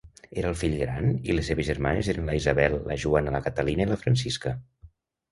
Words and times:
Era 0.41 0.51
el 0.51 0.55
fill 0.59 0.71
gran 0.77 1.09
i 1.31 1.35
les 1.39 1.49
seves 1.51 1.67
germanes 1.67 2.09
eren 2.13 2.25
la 2.31 2.37
Isabel, 2.39 2.77
la 2.91 2.97
Juana, 3.03 3.33
la 3.35 3.41
Catalina 3.49 3.85
i 3.87 3.91
la 3.91 3.99
Francisca. 4.05 4.55